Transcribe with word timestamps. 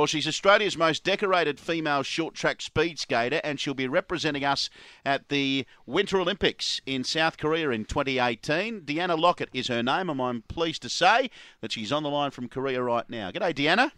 Well, 0.00 0.06
she's 0.06 0.26
Australia's 0.26 0.78
most 0.78 1.04
decorated 1.04 1.60
female 1.60 2.02
short 2.02 2.34
track 2.34 2.62
speed 2.62 2.98
skater, 2.98 3.38
and 3.44 3.60
she'll 3.60 3.74
be 3.74 3.86
representing 3.86 4.46
us 4.46 4.70
at 5.04 5.28
the 5.28 5.66
Winter 5.84 6.18
Olympics 6.18 6.80
in 6.86 7.04
South 7.04 7.36
Korea 7.36 7.68
in 7.68 7.84
2018. 7.84 8.80
Deanna 8.80 9.18
Lockett 9.18 9.50
is 9.52 9.68
her 9.68 9.82
name, 9.82 10.08
and 10.08 10.18
I'm 10.18 10.40
pleased 10.48 10.80
to 10.84 10.88
say 10.88 11.28
that 11.60 11.72
she's 11.72 11.92
on 11.92 12.02
the 12.02 12.08
line 12.08 12.30
from 12.30 12.48
Korea 12.48 12.82
right 12.82 13.10
now. 13.10 13.30
G'day, 13.30 13.52
Deanna. 13.52 13.92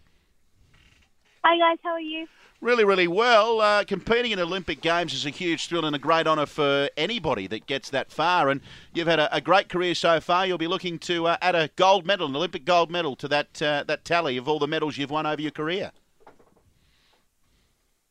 Hi 1.45 1.59
guys, 1.59 1.79
how 1.83 1.91
are 1.91 2.01
you? 2.01 2.29
Really, 2.61 2.85
really 2.85 3.09
well. 3.09 3.61
Uh, 3.61 3.83
competing 3.83 4.31
in 4.31 4.39
Olympic 4.39 4.81
Games 4.81 5.13
is 5.13 5.27
a 5.27 5.31
huge 5.31 5.67
thrill 5.67 5.85
and 5.85 5.97
a 5.97 5.99
great 5.99 6.29
honour 6.29 6.47
for 6.47 6.89
anybody 6.97 7.49
that 7.49 7.67
gets 7.67 7.91
that 7.91 8.13
far. 8.13 8.49
And 8.49 8.61
you've 8.95 9.09
had 9.09 9.19
a, 9.19 9.35
a 9.35 9.41
great 9.41 9.69
career 9.69 9.97
so 9.97 10.21
far. 10.21 10.47
You'll 10.47 10.57
be 10.57 10.69
looking 10.69 11.01
to 11.01 11.27
uh, 11.27 11.37
add 11.43 11.57
a 11.57 11.69
gold 11.75 12.07
medal, 12.07 12.29
an 12.29 12.37
Olympic 12.37 12.65
gold 12.65 12.93
medal, 12.93 13.17
to 13.17 13.27
that 13.27 13.61
uh, 13.61 13.83
that 13.89 14.05
tally 14.05 14.37
of 14.37 14.47
all 14.47 14.61
the 14.61 14.69
medals 14.69 14.97
you've 14.97 15.11
won 15.11 15.27
over 15.27 15.43
your 15.43 15.51
career. 15.51 15.91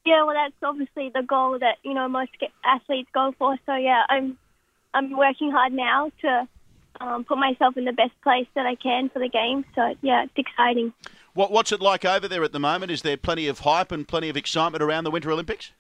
Yeah, 0.06 0.26
well, 0.26 0.36
that's 0.36 0.56
obviously 0.62 1.10
the 1.16 1.22
goal 1.22 1.58
that 1.60 1.78
you 1.84 1.94
know 1.94 2.10
most 2.10 2.32
athletes 2.66 3.10
go 3.14 3.34
for. 3.40 3.58
So 3.66 3.76
yeah, 3.76 4.04
I'm 4.10 4.38
I'm 4.94 5.18
working 5.18 5.52
hard 5.52 5.72
now 5.72 6.12
to 6.20 6.48
um, 7.00 7.24
put 7.24 7.38
myself 7.38 7.78
in 7.78 7.86
the 7.86 7.94
best 7.94 8.20
place 8.22 8.48
that 8.56 8.66
I 8.66 8.76
can 8.76 9.08
for 9.08 9.20
the 9.20 9.30
game. 9.30 9.64
So 9.74 9.96
yeah, 10.02 10.26
it's 10.26 10.34
exciting. 10.36 10.92
What, 11.34 11.52
what's 11.52 11.72
it 11.72 11.82
like 11.82 12.04
over 12.04 12.28
there 12.28 12.44
at 12.44 12.52
the 12.52 12.60
moment? 12.60 12.92
Is 12.92 13.02
there 13.02 13.18
plenty 13.18 13.48
of 13.48 13.60
hype 13.60 13.92
and 13.92 14.08
plenty 14.08 14.30
of 14.30 14.36
excitement 14.36 14.84
around 14.84 15.06
the 15.06 15.12
Winter 15.12 15.32
Olympics? 15.32 15.72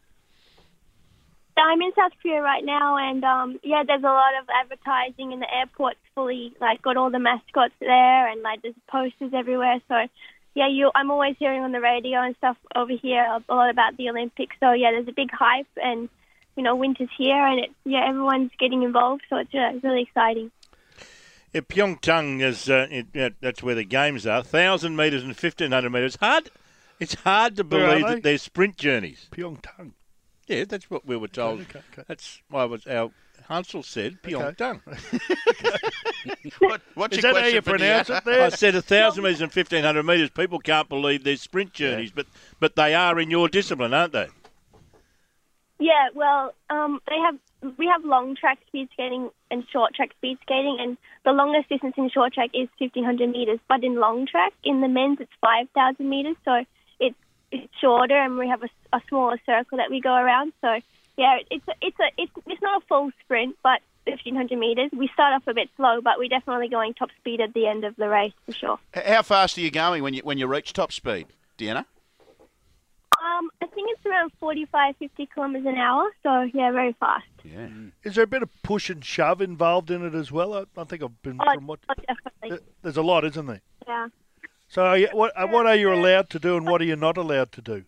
I'm 1.57 1.81
in 1.81 1.91
South 1.95 2.13
Korea 2.21 2.41
right 2.41 2.63
now, 2.63 2.97
and 2.97 3.23
um, 3.23 3.59
yeah, 3.63 3.83
there's 3.85 4.03
a 4.03 4.05
lot 4.05 4.33
of 4.41 4.47
advertising, 4.49 5.33
and 5.33 5.41
the 5.41 5.53
airport's 5.53 5.99
fully 6.15 6.53
like 6.59 6.81
got 6.81 6.97
all 6.97 7.11
the 7.11 7.19
mascots 7.19 7.73
there, 7.79 8.27
and 8.27 8.41
like 8.41 8.61
there's 8.61 8.75
posters 8.87 9.31
everywhere. 9.33 9.79
So 9.87 10.07
yeah, 10.55 10.67
you, 10.67 10.91
I'm 10.95 11.11
always 11.11 11.35
hearing 11.39 11.61
on 11.61 11.71
the 11.71 11.81
radio 11.81 12.19
and 12.21 12.35
stuff 12.37 12.57
over 12.75 12.93
here 12.93 13.23
a 13.23 13.53
lot 13.53 13.69
about 13.69 13.95
the 13.97 14.09
Olympics. 14.09 14.55
So 14.59 14.71
yeah, 14.71 14.91
there's 14.91 15.07
a 15.07 15.13
big 15.13 15.31
hype, 15.31 15.67
and 15.77 16.09
you 16.55 16.63
know, 16.63 16.75
winter's 16.75 17.09
here, 17.17 17.45
and 17.45 17.59
it, 17.59 17.71
yeah, 17.85 18.07
everyone's 18.07 18.51
getting 18.59 18.83
involved, 18.83 19.23
so 19.29 19.37
it's, 19.37 19.53
uh, 19.53 19.71
it's 19.73 19.83
really 19.83 20.01
exciting. 20.01 20.51
Yeah, 21.53 21.61
Pyeongchang 21.61 22.41
is 22.41 22.69
uh, 22.69 22.87
it, 22.89 23.07
yeah, 23.13 23.29
that's 23.41 23.61
where 23.61 23.75
the 23.75 23.83
games 23.83 24.25
are. 24.25 24.41
Thousand 24.43 24.95
meters 24.95 25.23
and 25.23 25.35
fifteen 25.35 25.71
hundred 25.71 25.89
meters. 25.91 26.15
Hard. 26.17 26.49
It's 26.99 27.15
hard 27.15 27.57
to 27.57 27.63
Where 27.63 27.85
are 27.85 27.89
believe 27.89 28.07
they? 28.07 28.13
that 28.15 28.23
they're 28.23 28.37
sprint 28.37 28.77
journeys. 28.77 29.27
Pyeongchang. 29.31 29.91
Yeah, 30.47 30.65
that's 30.65 30.89
what 30.89 31.05
we 31.05 31.17
were 31.17 31.27
told. 31.27 31.61
okay, 31.61 31.81
okay. 31.91 32.03
That's 32.07 32.41
why 32.49 32.63
was 32.65 32.85
our 32.87 33.11
Hansel 33.49 33.83
said 33.83 34.21
Pyeongchang. 34.23 34.81
What, 36.59 36.81
what's 36.93 37.17
Is 37.17 37.23
your 37.23 37.33
that 37.33 37.39
how 37.39 37.41
question 37.41 37.55
you 37.55 37.61
for 37.61 37.69
pronounce 37.71 38.09
Deanna? 38.09 38.17
it 38.19 38.25
there? 38.25 38.45
I 38.45 38.49
said 38.49 38.75
a 38.75 38.81
thousand 38.81 39.23
meters 39.23 39.41
and 39.41 39.51
fifteen 39.51 39.83
hundred 39.83 40.03
meters. 40.03 40.29
People 40.29 40.59
can't 40.59 40.87
believe 40.87 41.23
they're 41.23 41.35
sprint 41.35 41.73
journeys, 41.73 42.11
but 42.11 42.27
but 42.59 42.75
they 42.75 42.93
are 42.93 43.19
in 43.19 43.31
your 43.31 43.49
discipline, 43.49 43.93
aren't 43.93 44.13
they? 44.13 44.27
Yeah, 45.79 46.09
well, 46.13 46.53
um, 46.69 46.99
they 47.09 47.17
have 47.17 47.35
we 47.77 47.87
have 47.87 48.03
long 48.03 48.35
track 48.35 48.59
speed 48.67 48.89
skating 48.93 49.29
and 49.49 49.63
short 49.71 49.93
track 49.93 50.11
speed 50.17 50.37
skating, 50.41 50.77
and 50.79 50.97
the 51.25 51.31
longest 51.31 51.69
distance 51.69 51.93
in 51.97 52.09
short 52.09 52.33
track 52.33 52.49
is 52.53 52.67
1500 52.79 53.29
meters. 53.29 53.59
But 53.67 53.83
in 53.83 53.95
long 53.99 54.25
track, 54.25 54.53
in 54.63 54.81
the 54.81 54.87
men's, 54.87 55.19
it's 55.19 55.31
5000 55.41 56.09
meters, 56.09 56.35
so 56.43 56.63
it's 56.99 57.15
it's 57.51 57.71
shorter, 57.79 58.17
and 58.17 58.37
we 58.37 58.47
have 58.47 58.63
a, 58.63 58.69
a 58.93 59.01
smaller 59.09 59.39
circle 59.45 59.77
that 59.77 59.89
we 59.89 60.01
go 60.01 60.13
around. 60.13 60.53
So 60.61 60.79
yeah, 61.17 61.37
it's 61.49 61.67
a, 61.67 61.73
it's 61.81 61.99
a 61.99 62.09
it's 62.17 62.31
it's 62.47 62.61
not 62.61 62.81
a 62.81 62.85
full 62.87 63.11
sprint, 63.23 63.55
but 63.63 63.81
1500 64.05 64.57
meters. 64.57 64.89
We 64.91 65.07
start 65.13 65.33
off 65.33 65.47
a 65.47 65.53
bit 65.53 65.69
slow, 65.77 66.01
but 66.01 66.17
we're 66.17 66.29
definitely 66.29 66.69
going 66.69 66.93
top 66.93 67.09
speed 67.19 67.41
at 67.41 67.53
the 67.53 67.67
end 67.67 67.83
of 67.83 67.95
the 67.95 68.09
race 68.09 68.33
for 68.45 68.53
sure. 68.53 68.79
How 68.93 69.21
fast 69.21 69.57
are 69.57 69.61
you 69.61 69.71
going 69.71 70.03
when 70.03 70.13
you 70.13 70.21
when 70.23 70.37
you 70.37 70.47
reach 70.47 70.73
top 70.73 70.91
speed, 70.91 71.27
Deanna? 71.57 71.85
Um, 73.41 73.49
I 73.61 73.65
think 73.67 73.89
it's 73.91 74.05
around 74.05 74.31
45, 74.39 74.95
50 74.97 75.25
kilometers 75.33 75.65
an 75.65 75.75
hour. 75.75 76.09
So 76.23 76.41
yeah, 76.53 76.71
very 76.71 76.93
fast. 76.99 77.25
Yeah. 77.43 77.67
Is 78.03 78.15
there 78.15 78.23
a 78.23 78.27
bit 78.27 78.43
of 78.43 78.49
push 78.63 78.89
and 78.89 79.03
shove 79.03 79.41
involved 79.41 79.89
in 79.89 80.05
it 80.05 80.13
as 80.13 80.31
well? 80.31 80.53
I, 80.53 80.65
I 80.79 80.83
think 80.83 81.01
I've 81.03 81.21
been 81.23 81.37
Oh, 81.41 81.53
from 81.53 81.67
what. 81.67 81.79
oh, 81.89 81.93
definitely. 82.07 82.65
There's 82.81 82.97
a 82.97 83.01
lot, 83.01 83.25
isn't 83.25 83.45
there? 83.45 83.61
Yeah. 83.87 84.07
So, 84.67 84.83
are 84.83 84.97
you, 84.97 85.09
what 85.11 85.33
uh, 85.35 85.47
what 85.47 85.65
are 85.67 85.75
you 85.75 85.91
allowed 85.93 86.29
to 86.29 86.39
do, 86.39 86.55
and 86.55 86.65
what 86.65 86.81
are 86.81 86.85
you 86.85 86.95
not 86.95 87.17
allowed 87.17 87.51
to 87.53 87.61
do? 87.61 87.83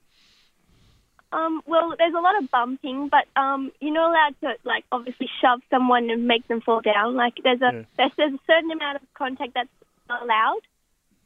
Um, 1.32 1.62
well, 1.66 1.94
there's 1.98 2.14
a 2.14 2.20
lot 2.20 2.42
of 2.44 2.52
bumping, 2.52 3.10
but 3.10 3.26
um, 3.42 3.72
you're 3.80 3.94
not 3.94 4.10
allowed 4.12 4.36
to 4.42 4.56
like 4.66 4.84
obviously 4.92 5.30
shove 5.42 5.62
someone 5.70 6.10
and 6.10 6.28
make 6.28 6.48
them 6.50 6.60
fall 6.62 6.82
down. 6.82 7.16
Like 7.16 7.36
there's 7.44 7.62
a 7.62 7.72
Yeah. 7.74 7.84
there's, 7.98 8.12
there's 8.18 8.34
a 8.34 8.40
certain 8.46 8.72
amount 8.72 8.98
of 8.98 9.02
contact 9.14 9.54
that's 9.54 9.70
not 10.10 10.24
allowed. 10.24 10.60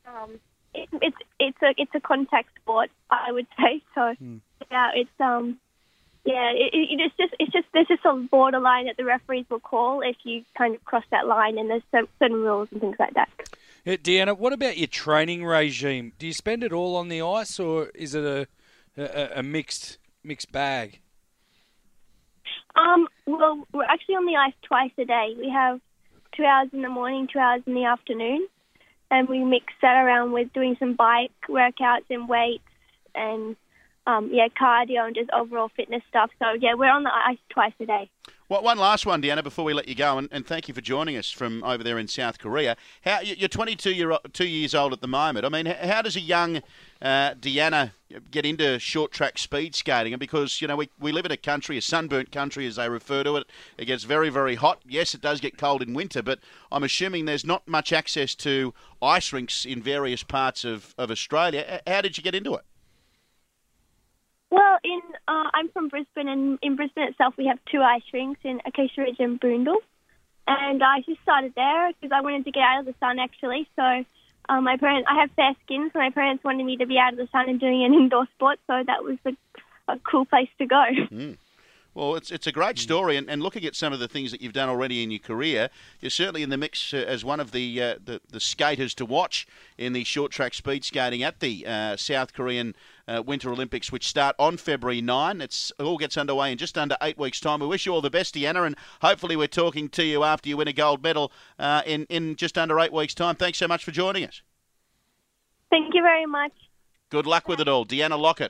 Um, 0.06 0.40
it, 0.74 0.90
it's 1.02 1.18
it's 1.40 1.58
a 1.62 1.74
it's 1.78 1.92
a 1.96 2.00
contact 2.00 2.50
sport, 2.62 2.90
I 3.10 3.32
would 3.32 3.48
say. 3.58 3.82
So 3.96 4.14
yeah, 4.72 4.92
it's 4.96 5.10
um 5.20 5.60
yeah, 6.26 6.52
it, 6.52 6.74
it, 6.74 7.00
it's 7.00 7.16
just 7.16 7.34
it's 7.40 7.52
just 7.52 7.68
there's 7.74 7.88
just 7.88 8.06
a 8.06 8.14
borderline 8.14 8.88
that 8.88 8.98
the 8.98 9.06
referees 9.06 9.46
will 9.50 9.62
call 9.62 10.02
if 10.02 10.18
you 10.24 10.44
kind 10.58 10.76
of 10.76 10.84
cross 10.84 11.06
that 11.12 11.26
line, 11.26 11.58
and 11.58 11.70
there's 11.70 11.84
cer- 11.92 12.08
certain 12.20 12.38
rules 12.38 12.68
and 12.72 12.82
things 12.82 12.98
like 13.00 13.14
that. 13.14 13.30
Uh, 13.86 13.92
Deanna, 13.92 14.38
what 14.38 14.52
about 14.52 14.78
your 14.78 14.88
training 14.88 15.46
regime? 15.46 16.12
Do 16.20 16.28
you 16.28 16.34
spend 16.34 16.64
it 16.64 16.74
all 16.74 16.98
on 16.98 17.08
the 17.08 17.22
ice, 17.22 17.60
or 17.60 17.88
is 17.96 18.14
it 18.14 18.26
a 18.26 18.48
a, 18.98 19.40
a 19.40 19.44
mixed 19.44 19.98
mixed 20.24 20.52
bag? 20.52 21.00
Um, 22.76 23.08
well, 23.26 23.66
we're 23.74 23.86
actually 23.86 24.16
on 24.16 24.26
the 24.26 24.36
ice 24.36 24.54
twice 24.64 24.92
a 24.98 25.06
day. 25.06 25.34
We 25.38 25.50
have 25.50 25.80
two 26.36 26.44
hours 26.44 26.70
in 26.74 26.82
the 26.82 26.90
morning, 26.90 27.28
two 27.32 27.40
hours 27.40 27.62
in 27.66 27.74
the 27.74 27.86
afternoon, 27.86 28.48
and 29.10 29.28
we 29.30 29.44
mix 29.44 29.66
that 29.82 30.04
around 30.04 30.32
with 30.32 30.52
doing 30.54 30.76
some 30.80 30.96
bike 30.96 31.32
workouts 31.50 32.06
and 32.10 32.28
weights 32.28 32.64
and 33.16 33.56
um, 34.06 34.30
yeah, 34.32 34.48
cardio 34.60 35.06
and 35.06 35.16
just 35.16 35.30
overall 35.32 35.70
fitness 35.76 36.02
stuff. 36.10 36.32
So 36.40 36.46
yeah, 36.60 36.76
we're 36.76 36.90
on 36.92 37.04
the 37.04 37.12
ice 37.14 37.38
twice 37.50 37.74
a 37.80 37.86
day. 37.86 38.10
Well, 38.50 38.64
one 38.64 38.78
last 38.78 39.06
one, 39.06 39.22
Deanna, 39.22 39.44
before 39.44 39.66
we 39.66 39.74
let 39.74 39.90
you 39.90 39.96
go, 39.96 40.18
and, 40.18 40.30
and 40.32 40.48
thank 40.48 40.70
you 40.70 40.74
for 40.74 40.80
joining 40.80 41.18
us 41.18 41.30
from 41.30 41.62
over 41.66 41.84
there 41.84 42.00
in 42.00 42.08
South 42.08 42.40
Korea. 42.40 42.78
How 43.02 43.20
you- 43.20 43.36
you're 43.38 43.50
22 43.50 43.92
year 43.92 44.18
two 44.32 44.48
years 44.48 44.74
old 44.74 44.94
at 44.94 45.02
the 45.02 45.08
moment. 45.08 45.46
I 45.46 45.50
mean, 45.50 45.66
how 45.66 46.02
does 46.02 46.16
a 46.16 46.22
young 46.22 46.62
uh, 47.02 47.34
Deanna 47.34 47.92
get 48.32 48.46
into 48.46 48.80
short 48.80 49.12
track 49.12 49.38
speed 49.38 49.76
skating? 49.76 50.14
And 50.14 50.20
because 50.22 50.62
you 50.62 50.68
know 50.70 50.78
we, 50.78 50.88
we 50.98 51.12
live 51.12 51.26
in 51.26 51.32
a 51.34 51.38
country, 51.38 51.78
a 51.78 51.82
sunburnt 51.82 52.32
country 52.32 52.66
as 52.66 52.78
they 52.78 52.88
refer 52.88 53.22
to 53.26 53.36
it, 53.36 53.48
it 53.78 53.84
gets 53.84 54.06
very 54.06 54.30
very 54.30 54.56
hot. 54.56 54.80
Yes, 54.88 55.14
it 55.14 55.20
does 55.20 55.42
get 55.42 55.58
cold 55.58 55.82
in 55.82 55.94
winter, 55.94 56.22
but 56.22 56.40
I'm 56.72 56.84
assuming 56.84 57.26
there's 57.26 57.46
not 57.46 57.68
much 57.68 57.92
access 57.92 58.34
to 58.36 58.74
ice 59.02 59.34
rinks 59.34 59.66
in 59.66 59.84
various 59.84 60.24
parts 60.24 60.64
of, 60.64 60.96
of 60.98 61.12
Australia. 61.12 61.82
How 61.86 62.00
did 62.00 62.18
you 62.18 62.24
get 62.24 62.34
into 62.34 62.56
it? 62.56 62.64
Well, 64.58 64.80
in 64.84 65.02
uh, 65.28 65.50
I'm 65.54 65.70
from 65.70 65.90
Brisbane, 65.90 66.28
and 66.28 66.58
in 66.64 66.76
Brisbane 66.76 67.10
itself, 67.10 67.36
we 67.38 67.46
have 67.46 67.60
two 67.72 67.82
ice 67.82 68.02
rinks 68.12 68.40
in 68.44 68.60
Acacia 68.66 69.02
Ridge 69.02 69.20
and 69.20 69.40
Boondall. 69.40 69.78
And 70.48 70.82
I 70.82 71.02
just 71.02 71.22
started 71.22 71.54
there 71.56 71.92
because 71.94 72.12
I 72.12 72.22
wanted 72.22 72.46
to 72.46 72.52
get 72.52 72.64
out 72.64 72.80
of 72.80 72.86
the 72.88 72.96
sun, 73.00 73.20
actually. 73.20 73.68
So 73.76 74.04
um, 74.50 74.64
my 74.64 74.78
parents, 74.78 75.08
I 75.12 75.22
have 75.22 75.30
fair 75.36 75.54
skin, 75.64 75.92
so 75.94 76.00
my 76.00 76.10
parents 76.10 76.44
wanted 76.44 76.66
me 76.66 76.78
to 76.78 76.88
be 76.88 76.98
out 76.98 77.14
of 77.14 77.20
the 77.20 77.28
sun 77.32 77.50
and 77.50 77.60
doing 77.60 77.84
an 77.84 77.94
indoor 77.94 78.26
sport. 78.34 78.58
So 78.66 78.82
that 78.88 79.04
was 79.04 79.18
a, 79.26 79.34
a 79.92 80.00
cool 80.10 80.26
place 80.26 80.50
to 80.58 80.66
go. 80.66 80.84
Well, 81.98 82.14
it's 82.14 82.30
it's 82.30 82.46
a 82.46 82.52
great 82.52 82.78
story, 82.78 83.18
and, 83.18 83.28
and 83.28 83.42
looking 83.42 83.66
at 83.66 83.76
some 83.76 83.92
of 83.92 83.98
the 83.98 84.08
things 84.08 84.30
that 84.30 84.40
you've 84.40 84.54
done 84.54 84.70
already 84.70 85.02
in 85.02 85.10
your 85.10 85.20
career, 85.20 85.72
you're 86.00 86.12
certainly 86.12 86.44
in 86.44 86.52
the 86.52 86.58
mix 86.58 86.94
uh, 86.94 86.98
as 86.98 87.26
one 87.26 87.40
of 87.40 87.54
the, 87.54 87.82
uh, 87.82 87.96
the 88.06 88.22
the 88.30 88.40
skaters 88.40 88.94
to 88.94 89.04
watch 89.04 89.48
in 89.80 89.94
the 89.94 90.04
short 90.04 90.32
track 90.32 90.54
speed 90.54 90.86
skating 90.86 91.24
at 91.24 91.40
the 91.40 91.66
uh, 91.66 91.98
South 91.98 92.34
Korean 92.34 92.76
uh, 93.08 93.24
Winter 93.26 93.52
Olympics, 93.52 93.92
which 93.92 94.08
start 94.08 94.36
on 94.38 94.58
February 94.58 95.02
9. 95.02 95.42
It's 95.42 95.72
it 95.80 95.82
all 95.82 95.98
gets 95.98 96.18
underway 96.18 96.52
in 96.52 96.60
just 96.60 96.78
under 96.78 96.98
eight 97.02 97.18
weeks' 97.18 97.40
time. 97.40 97.62
We 97.62 97.66
wish 97.66 97.88
you 97.88 97.96
all 97.96 98.02
the 98.02 98.12
best, 98.12 98.36
Deanna, 98.36 98.68
and 98.68 98.76
hopefully 99.02 99.36
we're 99.36 99.48
talking 99.48 99.90
to 99.90 100.04
you 100.04 100.24
after 100.24 100.50
you 100.50 100.58
win 100.58 100.68
a 100.68 100.74
gold 100.74 101.02
medal 101.02 101.32
uh, 101.58 101.82
in 101.84 102.06
in 102.12 102.36
just 102.36 102.60
under 102.60 102.80
eight 102.80 102.94
weeks' 102.94 103.16
time. 103.16 103.34
Thanks 103.34 103.58
so 103.58 103.68
much 103.68 103.84
for 103.84 103.90
joining 103.90 104.24
us. 104.24 104.44
Thank 105.72 105.96
you 105.96 106.04
very 106.04 106.28
much. 106.28 106.54
Good 107.10 107.26
luck 107.26 107.48
with 107.48 107.62
it 107.62 107.68
all, 107.68 107.86
Deanna 107.86 108.20
Lockett. 108.20 108.46